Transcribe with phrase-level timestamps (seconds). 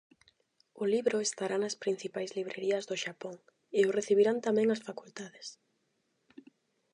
[0.81, 3.35] O libro estará nas principais librerías do Xapón,
[3.77, 5.47] e o recibirán tamén as facultades.